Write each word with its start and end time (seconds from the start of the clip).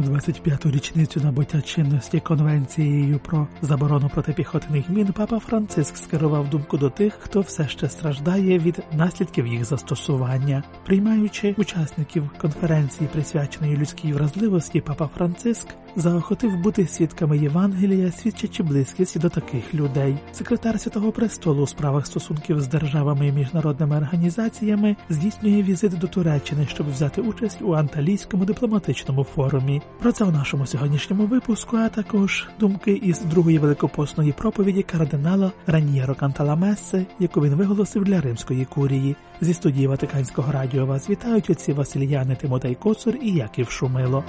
У 0.00 0.02
25-ту 0.02 0.70
річницю 0.70 1.20
набуття 1.20 1.62
чинності 1.62 2.20
конвенцією 2.20 3.18
про 3.18 3.46
заборону 3.62 4.08
протипіхотних 4.08 4.88
мін 4.88 5.12
папа 5.16 5.38
Франциск 5.38 5.96
скерував 5.96 6.50
думку 6.50 6.78
до 6.78 6.90
тих, 6.90 7.18
хто 7.20 7.40
все 7.40 7.68
ще 7.68 7.88
страждає 7.88 8.58
від 8.58 8.82
наслідків 8.92 9.46
їх 9.46 9.64
застосування, 9.64 10.62
приймаючи 10.86 11.54
учасників 11.58 12.30
конференції, 12.38 13.10
присвяченої 13.12 13.76
людській 13.76 14.12
вразливості, 14.12 14.80
папа 14.80 15.10
Франциск 15.16 15.68
заохотив 15.96 16.56
бути 16.56 16.86
свідками 16.86 17.38
Євангелія, 17.38 18.12
свідчачи 18.12 18.62
близькість 18.62 19.18
до 19.18 19.28
таких 19.28 19.74
людей. 19.74 20.16
Секретар 20.32 20.80
Святого 20.80 21.12
престолу 21.12 21.62
у 21.62 21.66
справах 21.66 22.06
стосунків 22.06 22.60
з 22.60 22.66
державами 22.66 23.26
і 23.26 23.32
міжнародними 23.32 23.96
організаціями 23.96 24.96
здійснює 25.08 25.62
візит 25.62 25.98
до 25.98 26.06
Туреччини, 26.06 26.66
щоб 26.66 26.90
взяти 26.90 27.20
участь 27.20 27.62
у 27.62 27.72
анталійському 27.72 28.44
дипломатичному 28.44 29.24
форумі. 29.24 29.82
Про 29.98 30.12
це 30.12 30.24
у 30.24 30.30
нашому 30.30 30.66
сьогоднішньому 30.66 31.26
випуску, 31.26 31.76
а 31.76 31.88
також 31.88 32.48
думки 32.60 32.92
із 32.92 33.20
другої 33.20 33.58
великопосної 33.58 34.32
проповіді 34.32 34.82
кардинала 34.82 35.52
Раньєро 35.66 36.14
Канталамеси, 36.14 37.06
яку 37.18 37.40
він 37.40 37.54
виголосив 37.54 38.04
для 38.04 38.20
римської 38.20 38.64
курії. 38.64 39.16
Зі 39.40 39.54
студії 39.54 39.86
Ватиканського 39.86 40.52
радіо 40.52 40.86
вас 40.86 41.10
вітають 41.10 41.50
отці 41.50 41.72
Васильяни 41.72 42.36
Тимотей 42.36 42.74
Коцур 42.74 43.14
і 43.22 43.32
Яків 43.32 43.70
Шумило. 43.70 44.24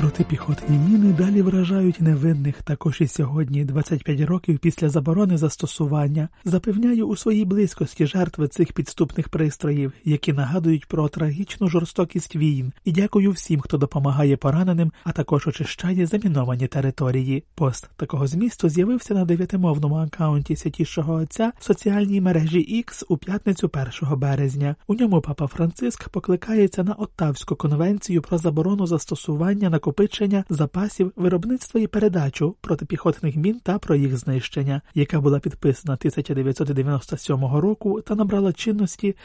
Протипіхотні 0.00 0.78
міни 0.78 1.12
далі 1.12 1.42
вражають 1.42 2.00
невинних 2.00 2.62
також 2.62 3.00
і 3.00 3.06
сьогодні, 3.06 3.64
25 3.64 4.20
років 4.20 4.58
після 4.58 4.88
заборони 4.88 5.36
застосування. 5.36 6.28
Запевняю 6.44 7.06
у 7.06 7.16
своїй 7.16 7.44
близькості 7.44 8.06
жертви 8.06 8.48
цих 8.48 8.72
підступних 8.72 9.28
пристроїв, 9.28 9.92
які 10.04 10.32
нагадують 10.32 10.86
про 10.86 11.08
трагічну 11.08 11.68
жорстокість 11.68 12.36
війн, 12.36 12.72
і 12.84 12.92
дякую 12.92 13.30
всім, 13.30 13.60
хто 13.60 13.78
допомагає 13.78 14.36
пораненим, 14.36 14.92
а 15.04 15.12
також 15.12 15.46
очищає 15.46 16.06
заміновані 16.06 16.66
території. 16.66 17.44
Пост 17.54 17.90
такого 17.96 18.26
змісту 18.26 18.68
з'явився 18.68 19.14
на 19.14 19.24
дев'ятимовному 19.24 19.94
аккаунті 19.94 20.56
святішого 20.56 21.14
отця 21.14 21.52
в 21.58 21.64
соціальній 21.64 22.20
мережі 22.20 22.84
X 22.88 23.04
у 23.08 23.16
п'ятницю 23.16 23.70
1 24.02 24.18
березня. 24.18 24.76
У 24.86 24.94
ньому 24.94 25.20
папа 25.20 25.46
Франциск 25.46 26.08
покликається 26.08 26.84
на 26.84 26.92
Оттавську 26.92 27.56
конвенцію 27.56 28.22
про 28.22 28.38
заборону 28.38 28.86
застосування 28.86 29.70
на 29.70 29.78
накопичення 29.88 30.44
запасів 30.50 31.12
виробництва 31.16 31.80
і 31.80 31.86
передачу 31.86 32.56
протипіхотних 32.60 33.36
мін 33.36 33.60
та 33.62 33.78
про 33.78 33.94
їх 33.94 34.16
знищення, 34.16 34.82
яка 34.94 35.20
була 35.20 35.38
підписана 35.38 35.94
1997 35.94 37.44
року 37.44 38.00
та 38.00 38.14
набрала 38.14 38.52
чинності 38.52 39.16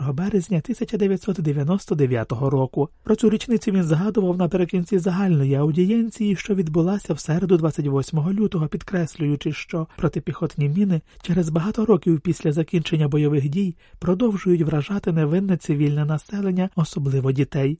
1 0.00 0.14
березня 0.14 0.58
1999 0.58 2.32
року. 2.32 2.88
Про 3.02 3.16
цю 3.16 3.30
річницю 3.30 3.70
він 3.70 3.82
згадував 3.82 4.38
наприкінці 4.38 4.98
загальної 4.98 5.54
аудієнції, 5.54 6.36
що 6.36 6.54
відбулася 6.54 7.14
в 7.14 7.20
середу 7.20 7.56
28 7.56 8.30
лютого, 8.32 8.66
підкреслюючи, 8.66 9.52
що 9.52 9.86
протипіхотні 9.96 10.68
міни 10.68 11.00
через 11.22 11.48
багато 11.48 11.84
років 11.84 12.20
після 12.20 12.52
закінчення 12.52 13.08
бойових 13.08 13.48
дій 13.48 13.76
продовжують 13.98 14.62
вражати 14.62 15.12
невинне 15.12 15.56
цивільне 15.56 16.04
населення, 16.04 16.70
особливо 16.76 17.32
дітей. 17.32 17.78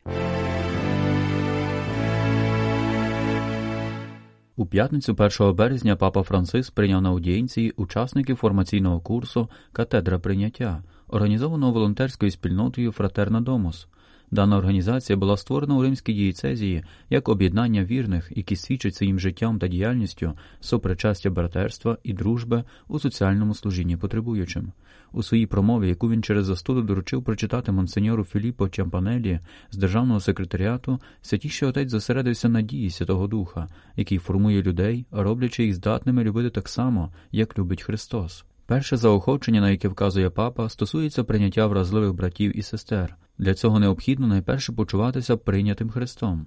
У 4.59 4.67
п'ятницю 4.67 5.17
1 5.19 5.55
березня 5.55 5.97
папа 5.97 6.23
Франциск 6.23 6.75
прийняв 6.75 7.03
на 7.03 7.09
аудієнції 7.09 7.71
учасників 7.71 8.37
формаційного 8.37 9.01
курсу 9.01 9.51
Катедра 9.73 10.19
прийняття, 10.19 10.83
організованого 11.09 11.73
волонтерською 11.73 12.31
спільнотою 12.31 12.93
Фратерна 12.93 13.41
Домос. 13.41 13.89
Дана 14.31 14.57
організація 14.57 15.17
була 15.17 15.37
створена 15.37 15.77
у 15.77 15.83
римській 15.83 16.13
дієцезії 16.13 16.85
як 17.11 17.29
об'єднання 17.29 17.85
вірних, 17.85 18.33
які 18.37 18.57
свідчать 18.57 18.95
своїм 18.95 19.21
життям 19.21 19.59
та 19.59 19.69
діяльністю 19.69 20.33
сопричастя 20.61 21.31
братерства 21.31 21.99
і 22.03 22.13
дружби 22.13 22.65
у 22.89 22.99
соціальному 22.99 23.55
служінні 23.55 23.97
потребуючим. 23.97 24.73
У 25.13 25.23
своїй 25.23 25.47
промові, 25.47 25.89
яку 25.89 26.11
він 26.11 26.23
через 26.23 26.47
застуду 26.47 26.83
доручив 26.83 27.25
прочитати 27.25 27.73
монсеньору 27.73 28.25
Філіппо 28.25 28.69
Чампанелі 28.69 29.41
з 29.71 29.77
державного 29.77 30.21
секретаріату, 30.21 31.01
святіший 31.23 31.69
отець 31.69 31.91
зосередився 31.91 32.49
на 32.49 32.63
дії 32.63 32.91
Святого 32.91 33.27
Духа, 33.27 33.67
який 33.97 34.19
формує 34.19 34.63
людей, 34.63 35.07
роблячи 35.11 35.65
їх 35.65 35.75
здатними 35.75 36.25
любити 36.25 36.51
так 36.51 36.69
само, 36.69 37.13
як 37.33 37.59
любить 37.59 37.83
Христос. 37.83 38.45
Перше 38.67 38.97
заохочення, 38.97 39.61
на 39.61 39.71
яке 39.71 39.89
вказує 39.89 40.31
папа, 40.31 40.69
стосується 40.69 41.25
прийняття 41.25 41.67
вразливих 41.67 42.15
братів 42.15 42.59
і 42.59 42.63
сестер. 42.63 43.17
Для 43.39 43.55
цього 43.55 43.79
необхідно 43.79 44.27
найперше 44.27 44.73
почуватися 44.73 45.37
прийнятим 45.37 45.91
Христом. 45.91 46.47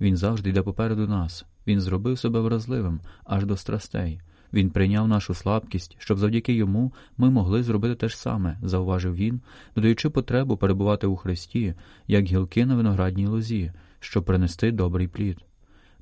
Він 0.00 0.16
завжди 0.16 0.50
йде 0.50 0.62
попереду 0.62 1.08
нас, 1.08 1.44
Він 1.66 1.80
зробив 1.80 2.18
себе 2.18 2.40
вразливим 2.40 3.00
аж 3.24 3.44
до 3.44 3.56
страстей. 3.56 4.20
Він 4.54 4.70
прийняв 4.70 5.08
нашу 5.08 5.34
слабкість, 5.34 5.96
щоб 5.98 6.18
завдяки 6.18 6.54
йому 6.54 6.92
ми 7.16 7.30
могли 7.30 7.62
зробити 7.62 7.94
те 7.94 8.08
ж 8.08 8.18
саме, 8.18 8.58
зауважив 8.62 9.14
він, 9.14 9.40
додаючи 9.76 10.10
потребу 10.10 10.56
перебувати 10.56 11.06
у 11.06 11.16
Христі, 11.16 11.74
як 12.06 12.24
гілки 12.24 12.66
на 12.66 12.74
виноградній 12.74 13.26
лозі, 13.26 13.72
щоб 14.00 14.24
принести 14.24 14.72
добрий 14.72 15.08
плід. 15.08 15.38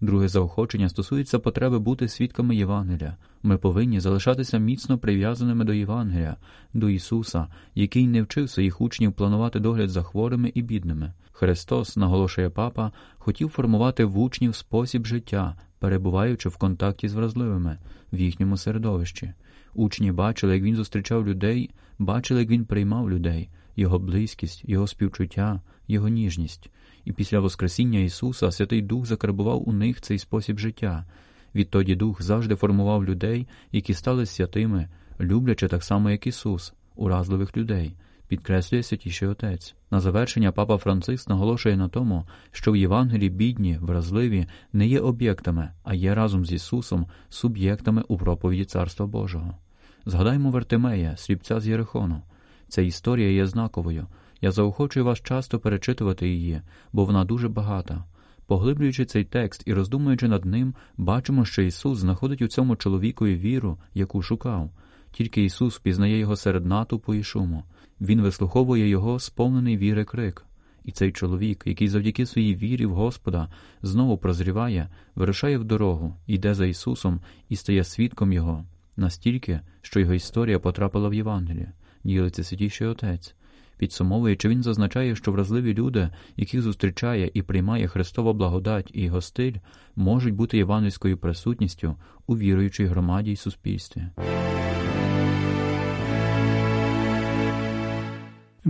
Друге 0.00 0.28
заохочення 0.28 0.88
стосується 0.88 1.38
потреби 1.38 1.78
бути 1.78 2.08
свідками 2.08 2.56
Євангелія. 2.56 3.16
Ми 3.42 3.58
повинні 3.58 4.00
залишатися 4.00 4.58
міцно 4.58 4.98
прив'язаними 4.98 5.64
до 5.64 5.72
Євангелія, 5.72 6.36
до 6.74 6.88
Ісуса, 6.88 7.46
який 7.74 8.06
не 8.06 8.22
вчив 8.22 8.50
своїх 8.50 8.80
учнів 8.80 9.12
планувати 9.12 9.60
догляд 9.60 9.90
за 9.90 10.02
хворими 10.02 10.52
і 10.54 10.62
бідними. 10.62 11.12
Христос, 11.32 11.96
наголошує 11.96 12.50
папа, 12.50 12.92
хотів 13.18 13.48
формувати 13.48 14.04
в 14.04 14.18
учнів 14.18 14.54
спосіб 14.54 15.06
життя, 15.06 15.56
перебуваючи 15.82 16.48
в 16.48 16.56
контакті 16.56 17.08
з 17.08 17.14
вразливими 17.14 17.78
в 18.12 18.20
їхньому 18.20 18.56
середовищі. 18.56 19.32
Учні 19.74 20.12
бачили, 20.12 20.54
як 20.54 20.62
він 20.62 20.76
зустрічав 20.76 21.28
людей, 21.28 21.70
бачили, 21.98 22.40
як 22.40 22.50
він 22.50 22.64
приймав 22.64 23.10
людей, 23.10 23.48
його 23.76 23.98
близькість, 23.98 24.68
його 24.68 24.86
співчуття, 24.86 25.60
його 25.88 26.08
ніжність. 26.08 26.70
І 27.04 27.12
після 27.12 27.40
Воскресіння 27.40 27.98
Ісуса 27.98 28.52
Святий 28.52 28.82
Дух 28.82 29.06
закарбував 29.06 29.68
у 29.68 29.72
них 29.72 30.00
цей 30.00 30.18
спосіб 30.18 30.58
життя. 30.58 31.06
Відтоді 31.54 31.94
Дух 31.94 32.22
завжди 32.22 32.54
формував 32.54 33.04
людей, 33.04 33.48
які 33.72 33.94
стали 33.94 34.26
святими, 34.26 34.88
люблячи 35.20 35.68
так 35.68 35.84
само, 35.84 36.10
як 36.10 36.26
Ісус, 36.26 36.74
уразливих 36.96 37.56
людей, 37.56 37.96
підкреслює 38.32 38.82
святіший 38.82 39.28
Отець. 39.28 39.74
На 39.90 40.00
завершення 40.00 40.52
папа 40.52 40.76
Франциск 40.76 41.28
наголошує 41.28 41.76
на 41.76 41.88
тому, 41.88 42.26
що 42.52 42.72
в 42.72 42.76
Євангелії 42.76 43.30
бідні, 43.30 43.78
вразливі 43.80 44.46
не 44.72 44.86
є 44.86 45.00
об'єктами, 45.00 45.70
а 45.84 45.94
є 45.94 46.14
разом 46.14 46.46
з 46.46 46.52
Ісусом 46.52 47.06
суб'єктами 47.28 48.02
у 48.08 48.16
проповіді 48.16 48.64
Царства 48.64 49.06
Божого. 49.06 49.56
Згадаймо 50.06 50.50
Вертимея, 50.50 51.16
сліпця 51.16 51.60
з 51.60 51.68
Єрихону. 51.68 52.22
Ця 52.68 52.82
історія 52.82 53.30
є 53.30 53.46
знаковою. 53.46 54.06
Я 54.40 54.52
заохочую 54.52 55.04
вас 55.04 55.20
часто 55.20 55.58
перечитувати 55.58 56.28
її, 56.28 56.62
бо 56.92 57.04
вона 57.04 57.24
дуже 57.24 57.48
багата. 57.48 58.04
Поглиблюючи 58.46 59.04
цей 59.04 59.24
текст 59.24 59.62
і 59.66 59.74
роздумуючи 59.74 60.28
над 60.28 60.44
ним, 60.44 60.74
бачимо, 60.96 61.44
що 61.44 61.62
Ісус 61.62 61.98
знаходить 61.98 62.42
у 62.42 62.48
цьому 62.48 62.76
чоловікові 62.76 63.34
віру, 63.34 63.78
яку 63.94 64.22
шукав. 64.22 64.70
Тільки 65.12 65.44
Ісус 65.44 65.76
впізнає 65.76 66.18
його 66.18 66.36
серед 66.36 66.66
натовпу 66.66 67.14
і 67.14 67.22
шуму. 67.22 67.64
Він 68.02 68.20
вислуховує 68.20 68.88
його 68.88 69.18
сповнений 69.18 69.76
віри 69.76 70.04
крик. 70.04 70.44
І 70.84 70.92
цей 70.92 71.12
чоловік, 71.12 71.62
який 71.66 71.88
завдяки 71.88 72.26
своїй 72.26 72.54
вірі 72.54 72.86
в 72.86 72.94
Господа 72.94 73.48
знову 73.82 74.18
прозріває, 74.18 74.88
вирушає 75.14 75.58
в 75.58 75.64
дорогу, 75.64 76.14
йде 76.26 76.54
за 76.54 76.66
Ісусом 76.66 77.20
і 77.48 77.56
стає 77.56 77.84
свідком 77.84 78.32
Його, 78.32 78.64
настільки, 78.96 79.60
що 79.82 80.00
його 80.00 80.14
історія 80.14 80.58
потрапила 80.58 81.08
в 81.08 81.14
Євангеліє, 81.14 81.72
ділиться 82.04 82.44
святіший 82.44 82.86
Отець. 82.86 83.34
Підсумовуючи, 83.78 84.48
він 84.48 84.62
зазначає, 84.62 85.16
що 85.16 85.32
вразливі 85.32 85.74
люди, 85.74 86.10
яких 86.36 86.62
зустрічає 86.62 87.30
і 87.34 87.42
приймає 87.42 87.88
Христова 87.88 88.32
благодать 88.32 88.90
і 88.94 89.02
його 89.02 89.20
стиль, 89.20 89.54
можуть 89.96 90.34
бути 90.34 90.56
євангельською 90.56 91.18
присутністю 91.18 91.96
у 92.26 92.36
віруючій 92.36 92.84
громаді 92.84 93.32
й 93.32 93.36
суспільстві. 93.36 94.02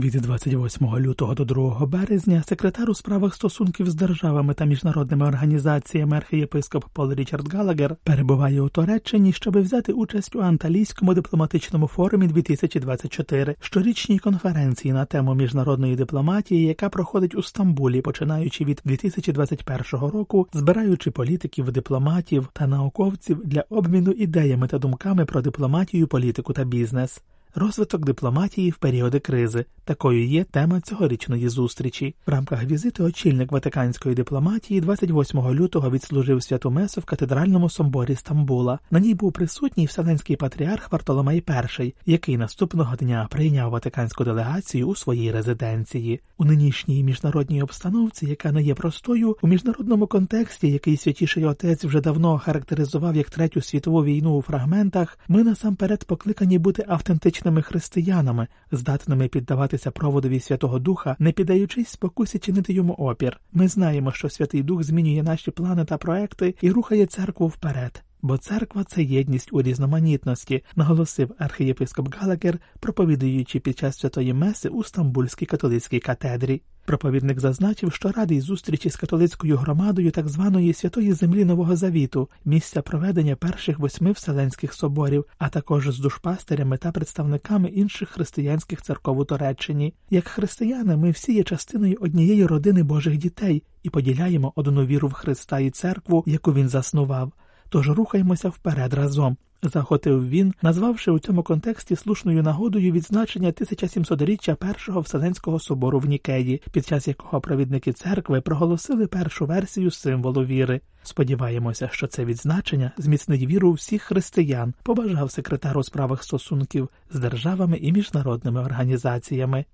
Від 0.03 0.13
28 0.13 0.97
лютого 0.97 1.35
до 1.35 1.45
2 1.45 1.87
березня 1.87 2.43
секретар 2.49 2.91
у 2.91 2.95
справах 2.95 3.35
стосунків 3.35 3.91
з 3.91 3.95
державами 3.95 4.55
та 4.55 4.65
міжнародними 4.65 5.27
організаціями 5.27 6.17
архієпископ 6.17 6.85
Пол 6.93 7.13
Річард 7.15 7.55
Галагер 7.55 7.97
перебуває 8.05 8.61
у 8.61 8.69
Туреччині, 8.69 9.33
щоб 9.33 9.59
взяти 9.59 9.93
участь 9.93 10.37
у 10.37 10.41
анталійському 10.41 11.15
дипломатичному 11.15 11.87
форумі 11.87 12.27
2024, 12.27 13.55
щорічній 13.61 14.19
конференції 14.19 14.95
на 14.95 15.05
тему 15.05 15.35
міжнародної 15.35 15.97
дипломатії, 15.97 16.67
яка 16.67 16.89
проходить 16.89 17.35
у 17.35 17.43
Стамбулі, 17.43 18.01
починаючи 18.01 18.65
від 18.65 18.83
2021 18.85 19.85
року, 20.11 20.49
збираючи 20.53 21.11
політиків, 21.11 21.73
дипломатів 21.73 22.49
та 22.53 22.67
науковців 22.67 23.41
для 23.45 23.65
обміну 23.71 24.11
ідеями 24.11 24.69
та 24.69 24.79
думками 24.79 25.25
про 25.25 25.43
дипломатію, 25.43 26.07
політику 26.07 26.53
та 26.53 26.65
бізнес. 26.65 27.23
Розвиток 27.55 28.05
дипломатії 28.05 28.71
в 28.71 28.77
періоди 28.77 29.21
кризи 29.21 29.65
такою 29.85 30.27
є 30.27 30.45
тема 30.45 30.81
цьогорічної 30.81 31.49
зустрічі. 31.49 32.15
В 32.27 32.31
рамках 32.31 32.65
візиту 32.65 33.05
очільник 33.05 33.53
ватиканської 33.53 34.15
дипломатії 34.15 34.81
28 34.81 35.41
лютого 35.41 35.91
відслужив 35.91 36.43
святу 36.43 36.71
месу 36.71 37.01
в 37.01 37.05
катедральному 37.05 37.71
соборі 37.71 38.15
Стамбула. 38.15 38.79
На 38.91 39.01
ній 39.01 39.15
був 39.15 39.33
присутній 39.33 39.87
вселенський 39.87 40.37
патріарх 40.37 40.93
Вартоломей 40.93 41.45
І, 41.81 41.95
який 42.07 42.37
наступного 42.37 42.97
дня 42.97 43.29
прийняв 43.31 43.71
ватиканську 43.71 44.25
делегацію 44.25 44.87
у 44.87 44.95
своїй 44.95 45.33
резиденції. 45.33 46.21
У 46.39 46.45
нинішній 46.45 47.05
міжнародній 47.05 47.63
обстановці, 47.63 48.27
яка 48.27 48.53
не 48.53 48.63
є 48.63 48.75
простою, 48.75 49.37
у 49.43 49.49
міжнародному 49.49 50.07
контексті, 50.07 50.69
який 50.69 50.97
святіший 50.97 51.45
отець 51.45 51.85
вже 51.85 52.01
давно 52.01 52.39
характеризував 52.39 53.17
як 53.17 53.31
третю 53.31 53.61
світову 53.61 54.05
війну 54.05 54.37
у 54.37 54.43
фрагментах, 54.43 55.19
ми 55.29 55.45
насамперед 55.45 56.05
покликані 56.05 56.59
бути 56.59 56.85
автентичними 56.89 57.42
пересічними 57.43 57.63
християнами, 57.63 58.49
здатними 58.73 59.29
піддаватися 59.29 59.91
проводові 59.91 60.41
Святого 60.41 60.79
Духа, 60.79 61.17
не 61.19 61.33
піддаючись 61.33 61.89
спокусі 61.89 62.39
чинити 62.39 62.73
йому 62.73 62.93
опір. 62.93 63.41
Ми 63.53 63.69
знаємо, 63.69 64.13
що 64.13 64.29
Святий 64.29 64.63
Дух 64.63 64.83
змінює 64.83 65.23
наші 65.23 65.51
плани 65.51 65.85
та 65.85 65.99
проекти 65.99 66.55
і 66.61 66.71
рухає 66.71 67.07
церкву 67.07 67.47
вперед. 67.47 68.03
Бо 68.23 68.39
церква 68.39 68.85
це 68.85 69.03
єдність 69.03 69.49
у 69.53 69.63
різноманітності, 69.63 70.65
наголосив 70.77 71.35
архієпископ 71.39 72.15
Галагер, 72.15 72.59
проповідуючи 72.81 73.61
під 73.61 73.79
час 73.79 73.99
святої 73.99 74.35
меси 74.35 74.69
у 74.69 74.85
Стамбульській 74.85 75.47
католицькій 75.47 76.01
катедрі. 76.01 76.63
Проповідник 76.85 77.41
зазначив, 77.41 77.93
що 77.93 78.13
радий 78.13 78.41
зустрічі 78.41 78.91
з 78.91 78.97
католицькою 78.97 79.57
громадою 79.57 80.11
так 80.11 80.29
званої 80.29 80.73
святої 80.73 81.13
землі 81.13 81.45
Нового 81.45 81.77
Завіту, 81.77 82.29
місця 82.45 82.83
проведення 82.83 83.37
перших 83.37 83.79
восьми 83.79 84.13
вселенських 84.13 84.75
соборів, 84.75 85.25
а 85.39 85.49
також 85.49 85.89
з 85.89 85.99
душпастерями 85.99 86.77
та 86.79 86.93
представниками 86.93 87.69
інших 87.69 88.09
християнських 88.09 88.83
церков 88.83 89.19
у 89.19 89.25
Туреччині. 89.25 89.95
Як 90.11 90.29
християни, 90.29 90.97
ми 90.97 91.11
всі 91.11 91.35
є 91.35 91.43
частиною 91.43 91.99
однієї 92.01 92.47
родини 92.47 92.83
Божих 92.83 93.17
дітей 93.17 93.63
і 93.83 93.91
поділяємо 93.91 94.53
одну 94.57 94.87
віру 94.87 95.09
в 95.09 95.13
Христа 95.13 95.59
і 95.59 95.71
церкву, 95.71 96.25
яку 96.27 96.53
він 96.53 96.69
заснував. 96.69 97.33
Тож 97.73 97.89
рухаємося 97.89 98.49
вперед 98.49 98.95
разом. 98.95 99.37
Захотив 99.63 100.29
він, 100.29 100.55
назвавши 100.63 101.11
у 101.11 101.19
цьому 101.19 101.43
контексті 101.43 101.97
слушною 101.97 102.43
нагодою 102.43 102.93
відзначення 102.93 103.51
1700-річчя 103.51 104.55
першого 104.55 105.01
Вселенського 105.01 105.61
собору 105.61 105.99
в 105.99 106.07
Нікеї, 106.07 106.63
під 106.73 106.87
час 106.87 107.09
якого 107.09 107.41
провідники 107.41 107.93
церкви 107.93 108.41
проголосили 108.41 109.07
першу 109.07 109.47
версію 109.47 109.91
символу 109.91 110.45
віри. 110.45 110.81
Сподіваємося, 111.03 111.89
що 111.93 112.07
це 112.07 112.25
відзначення 112.25 112.93
зміцнить 112.99 113.47
віру 113.47 113.73
всіх 113.73 114.03
християн, 114.03 114.75
побажав 114.83 115.31
секретар 115.31 115.79
у 115.79 115.83
справах 115.83 116.23
стосунків 116.23 116.89
з 117.11 117.19
державами 117.19 117.77
і 117.77 117.93
міжнародними 117.93 118.61
організаціями. 118.61 119.65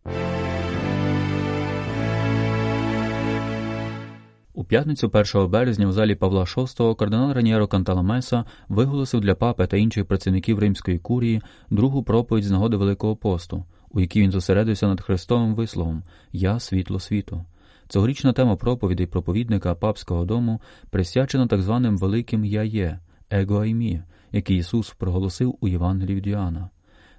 У 4.58 4.64
п'ятницю 4.64 5.10
1 5.34 5.50
березня 5.50 5.87
в 5.87 5.93
залі 5.93 6.14
Павла 6.14 6.43
VI 6.43 6.96
кардинал 6.96 7.32
Ранєро 7.32 7.69
Канталамеса 7.69 8.44
виголосив 8.69 9.20
для 9.20 9.34
папи 9.34 9.66
та 9.66 9.76
інших 9.76 10.05
працівників 10.05 10.58
римської 10.58 10.99
курії 10.99 11.43
другу 11.70 12.02
проповідь 12.02 12.44
з 12.44 12.50
нагоди 12.50 12.76
Великого 12.76 13.16
посту, 13.16 13.64
у 13.90 14.00
якій 14.00 14.22
він 14.22 14.31
зосередився 14.31 14.87
над 14.88 15.00
Христовим 15.00 15.55
висловом 15.55 16.02
Я 16.32 16.60
світло 16.60 17.00
світу. 17.00 17.44
Цьогорічна 17.88 18.32
тема 18.32 18.56
проповідей 18.56 19.06
проповідника 19.06 19.75
папського 19.75 20.25
дому 20.25 20.60
присвячена 20.90 21.46
так 21.46 21.62
званим 21.62 21.99
Великим 21.99 22.44
Я 22.44 22.62
є, 22.62 22.99
Его 23.31 23.60
Аймі, 23.60 24.02
який 24.32 24.56
Ісус 24.56 24.90
проголосив 24.90 25.56
у 25.60 25.69
Євангелії 25.69 26.16
від 26.16 26.26
Іоанна. 26.26 26.70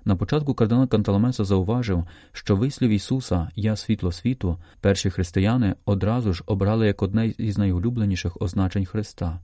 На 0.05 0.15
початку 0.15 0.53
кардинал 0.53 0.87
Канталамеса 0.87 1.43
зауважив, 1.43 2.03
що 2.31 2.55
вислів 2.55 2.89
Ісуса 2.89 3.49
Я 3.55 3.75
світло 3.75 4.11
світу 4.11 4.57
перші 4.81 5.09
християни 5.09 5.75
одразу 5.85 6.33
ж 6.33 6.43
обрали 6.45 6.87
як 6.87 7.01
одне 7.01 7.27
із 7.37 7.57
найулюбленіших 7.57 8.41
означень 8.41 8.85
Христа. 8.85 9.39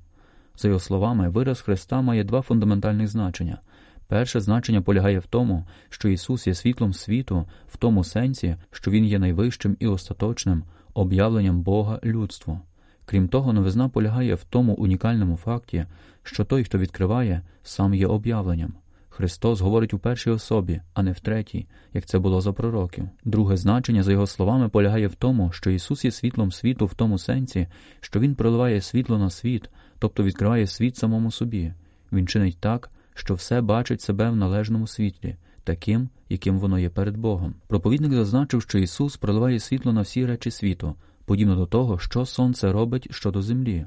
За 0.58 0.68
його 0.68 0.80
словами, 0.80 1.30
вираз 1.30 1.62
Христа 1.62 2.02
має 2.02 2.24
два 2.24 2.42
фундаментальних 2.42 3.08
значення. 3.08 3.58
Перше 4.08 4.40
значення 4.40 4.82
полягає 4.82 5.20
в 5.20 5.26
тому, 5.26 5.66
що 5.90 6.10
Ісус 6.10 6.48
є 6.48 6.54
світлом 6.54 6.94
світу, 6.94 7.46
в 7.68 7.78
тому 7.78 8.04
сенсі, 8.04 8.56
що 8.72 8.92
Він 8.92 9.06
є 9.06 9.20
найвищим 9.20 9.78
і 9.80 9.88
остаточним 9.88 10.64
об'явленням 10.94 11.62
Бога 11.62 12.00
людству. 12.04 12.60
Крім 13.06 13.28
того, 13.28 13.54
новизна 13.54 13.90
полягає 13.90 14.36
в 14.36 14.44
тому 14.44 14.74
унікальному 14.74 15.38
факті, 15.38 15.86
що 16.24 16.46
той, 16.46 16.64
хто 16.64 16.78
відкриває, 16.78 17.42
сам 17.64 17.94
є 17.94 18.08
об'явленням. 18.08 18.74
Христос 19.18 19.62
говорить 19.62 19.94
у 19.94 20.00
першій 20.00 20.30
особі, 20.30 20.82
а 20.94 21.04
не 21.04 21.12
в 21.12 21.20
третій, 21.20 21.68
як 21.94 22.06
це 22.06 22.20
було 22.20 22.42
за 22.42 22.54
пророків. 22.54 23.10
Друге 23.26 23.58
значення, 23.58 24.04
за 24.04 24.12
його 24.12 24.28
словами, 24.28 24.70
полягає 24.70 25.08
в 25.08 25.16
тому, 25.16 25.52
що 25.52 25.70
Ісус 25.70 26.06
є 26.06 26.12
світлом 26.12 26.52
світу 26.52 26.86
в 26.86 26.94
тому 26.94 27.18
сенсі, 27.18 27.68
що 28.00 28.20
Він 28.20 28.36
проливає 28.36 28.82
світло 28.82 29.18
на 29.18 29.30
світ, 29.30 29.70
тобто 30.00 30.24
відкриває 30.24 30.68
світ 30.68 30.98
самому 30.98 31.32
собі. 31.32 31.74
Він 32.12 32.28
чинить 32.28 32.58
так, 32.60 32.90
що 33.14 33.34
все 33.34 33.62
бачить 33.62 34.02
себе 34.02 34.30
в 34.30 34.36
належному 34.36 34.88
світлі, 34.88 35.36
таким, 35.64 36.10
яким 36.30 36.60
воно 36.60 36.80
є 36.80 36.90
перед 36.90 37.18
Богом. 37.18 37.56
Проповідник 37.68 38.14
зазначив, 38.14 38.62
що 38.62 38.80
Ісус 38.80 39.18
проливає 39.18 39.60
світло 39.60 39.94
на 39.94 40.02
всі 40.02 40.26
речі 40.26 40.52
світу, 40.52 40.96
подібно 41.26 41.56
до 41.56 41.66
того, 41.66 42.00
що 42.00 42.26
Сонце 42.26 42.72
робить 42.72 43.08
щодо 43.12 43.42
землі. 43.42 43.86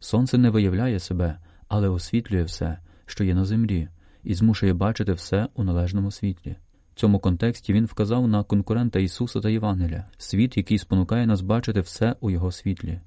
Сонце 0.00 0.38
не 0.38 0.50
виявляє 0.50 0.98
себе, 0.98 1.38
але 1.68 1.88
освітлює 1.88 2.42
все, 2.42 2.78
що 3.06 3.24
є 3.24 3.34
на 3.34 3.44
землі 3.44 3.88
і 4.24 4.34
змушує 4.34 4.74
бачити 4.74 5.12
все 5.12 5.48
у 5.54 5.64
належному 5.64 6.10
світлі. 6.10 6.56
В 6.94 7.00
цьому 7.00 7.18
контексті 7.18 7.72
він 7.72 7.86
вказав 7.86 8.28
на 8.28 8.44
конкурента 8.44 8.98
Ісуса 8.98 9.40
та 9.40 9.50
Євангелія, 9.50 10.04
світ, 10.18 10.56
який 10.56 10.78
спонукає 10.78 11.26
нас 11.26 11.40
бачити 11.40 11.80
все 11.80 12.16
у 12.20 12.30
його 12.30 12.52
світлі. 12.52 13.00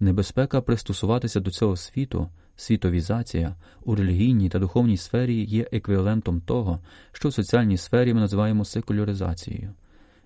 Небезпека 0.00 0.60
пристосуватися 0.60 1.40
до 1.40 1.50
цього 1.50 1.76
світу, 1.76 2.28
світовізація 2.56 3.56
у 3.84 3.94
релігійній 3.94 4.48
та 4.48 4.58
духовній 4.58 4.96
сфері 4.96 5.44
є 5.44 5.68
еквівалентом 5.72 6.40
того, 6.40 6.80
що 7.12 7.28
в 7.28 7.34
соціальній 7.34 7.76
сфері 7.76 8.14
ми 8.14 8.20
називаємо 8.20 8.64
секуляризацією. 8.64 9.74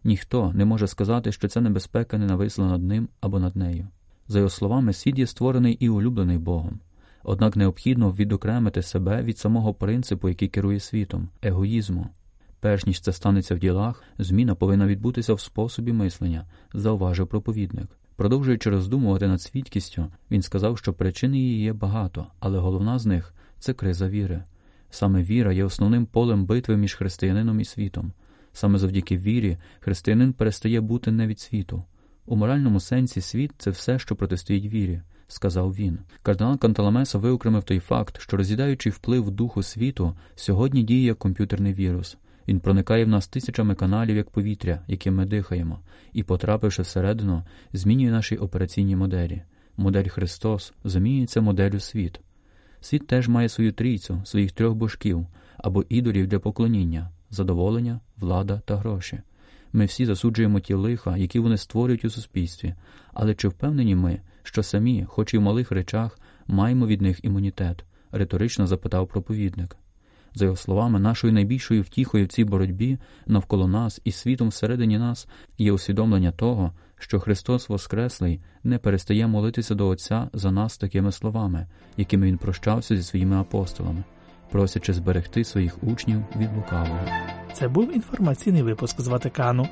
Ніхто 0.05 0.53
не 0.53 0.65
може 0.65 0.87
сказати, 0.87 1.33
що 1.33 1.49
ця 1.49 1.61
небезпека 1.61 2.19
не 2.19 2.27
нависла 2.27 2.67
над 2.67 2.83
ним 2.83 3.09
або 3.21 3.39
над 3.39 3.57
нею. 3.57 3.89
За 4.29 4.39
його 4.39 4.51
словами, 4.51 4.93
світ 4.93 5.19
є 5.19 5.27
створений 5.27 5.73
і 5.73 5.89
улюблений 5.89 6.39
Богом. 6.39 6.81
Однак 7.29 7.57
необхідно 7.57 8.13
відокремити 8.13 8.83
себе 8.83 9.23
від 9.23 9.39
самого 9.39 9.75
принципу, 9.75 10.29
який 10.29 10.49
керує 10.49 10.81
світом 10.81 11.29
егоїзму. 11.43 12.07
Перш 12.61 12.87
ніж 12.87 13.01
це 13.01 13.13
станеться 13.13 13.55
в 13.55 13.59
ділах, 13.59 14.03
зміна 14.19 14.55
повинна 14.55 14.87
відбутися 14.87 15.35
в 15.35 15.41
способі 15.41 15.93
мислення, 15.93 16.47
зауважив 16.75 17.27
проповідник. 17.27 17.87
Продовжуючи 18.17 18.71
роздумувати 18.71 19.27
над 19.29 19.43
свідкістю, 19.43 20.07
він 20.31 20.43
сказав, 20.43 20.79
що 20.79 20.93
причин 20.93 21.35
її 21.35 21.63
є 21.63 21.73
багато, 21.73 22.27
але 22.41 22.59
головна 22.59 22.99
з 22.99 23.07
них 23.07 23.35
це 23.59 23.73
криза 23.73 24.09
віри. 24.09 24.43
Саме 24.91 25.23
віра 25.23 25.53
є 25.53 25.65
основним 25.65 26.07
полем 26.07 26.47
битви 26.47 26.77
між 26.77 26.95
християнином 26.95 27.61
і 27.61 27.65
світом. 27.65 28.13
Саме 28.53 28.79
завдяки 28.79 29.17
вірі 29.17 29.57
християнин 29.81 30.33
перестає 30.33 30.81
бути 30.81 31.11
не 31.13 31.27
від 31.27 31.41
світу. 31.41 31.85
У 32.27 32.37
моральному 32.37 32.81
сенсі 32.81 33.21
світ 33.21 33.53
це 33.59 33.71
все, 33.71 33.99
що 33.99 34.17
протистоїть 34.17 34.67
вірі 34.67 35.03
сказав 35.29 35.75
він. 35.75 35.99
Кардинал 36.23 36.59
Канталамеса 36.59 37.19
виокремив 37.19 37.63
той 37.63 37.79
факт, 37.79 38.21
що 38.21 38.37
роз'їдаючий 38.37 38.93
вплив 38.93 39.31
духу 39.31 39.63
світу 39.63 40.15
сьогодні 40.35 40.83
діє 40.83 41.05
як 41.05 41.19
комп'ютерний 41.19 41.75
вірус. 41.75 42.17
Він 42.49 42.61
проникає 42.61 43.05
в 43.05 43.09
нас 43.09 43.29
тисячами 43.29 43.75
каналів 43.75 44.17
як 44.17 44.31
повітря, 44.31 44.81
яким 44.87 45.15
ми 45.15 45.27
дихаємо, 45.27 45.81
і, 46.13 46.23
потрапивши 46.23 46.83
всередину, 46.83 47.43
змінює 47.73 48.11
наші 48.11 48.37
операційні 48.37 48.97
моделі. 48.97 49.43
Модель 49.77 50.09
Христос 50.09 50.73
замінюється 50.85 51.41
моделлю 51.41 51.81
світ. 51.81 52.21
Світ 52.81 53.07
теж 53.07 53.29
має 53.29 53.49
свою 53.49 53.73
трійцю, 53.73 54.23
своїх 54.25 54.53
трьох 54.53 54.75
божків 54.75 55.27
або 55.59 55.85
ідолів 55.89 56.27
для 56.27 56.39
поклоніння, 56.39 57.11
задоволення, 57.31 58.01
влада 58.17 58.61
та 58.65 58.77
гроші. 58.77 59.21
Ми 59.73 59.85
всі 59.85 60.07
засуджуємо 60.07 60.61
ті 60.61 60.75
лиха, 60.75 61.17
які 61.17 61.39
вони 61.39 61.57
створюють 61.57 62.05
у 62.05 62.11
суспільстві, 62.11 62.75
але 63.13 63.35
чи 63.35 63.49
впевнені 63.49 63.97
ми, 63.97 64.21
що 64.47 64.63
самі, 64.63 65.05
хоч 65.09 65.35
і 65.35 65.39
в 65.39 65.41
малих 65.41 65.71
речах, 65.71 66.19
маємо 66.47 66.87
від 66.87 67.03
них 67.03 67.25
імунітет? 67.25 67.85
риторично 68.13 68.67
запитав 68.67 69.09
проповідник. 69.09 69.77
За 70.35 70.45
його 70.45 70.57
словами, 70.57 71.01
нашою 71.01 71.33
найбільшою 71.33 71.83
втіхою 71.83 72.25
в 72.25 72.29
цій 72.29 72.45
боротьбі 72.45 72.99
навколо 73.27 73.69
нас 73.69 74.01
і 74.05 74.13
світом 74.13 74.49
всередині 74.49 74.99
нас 74.99 75.29
є 75.59 75.73
усвідомлення 75.73 76.33
того, 76.33 76.73
що 76.99 77.21
Христос 77.21 77.69
Воскреслий 77.69 78.41
не 78.65 78.79
перестає 78.79 79.27
молитися 79.27 79.75
до 79.75 79.89
Отця 79.89 80.29
за 80.33 80.51
нас 80.51 80.79
такими 80.79 81.13
словами, 81.13 81.67
якими 81.97 82.27
Він 82.27 82.39
прощався 82.39 82.97
зі 82.97 83.03
своїми 83.03 83.37
апостолами, 83.37 84.05
просячи 84.51 84.93
зберегти 84.93 85.45
своїх 85.45 85.85
учнів 85.85 86.25
від 86.37 86.57
лукавого. 86.57 87.01
Це 87.53 87.69
був 87.69 87.95
інформаційний 87.95 88.63
випуск 88.63 89.01
з 89.01 89.09
Ватикану. 89.09 89.69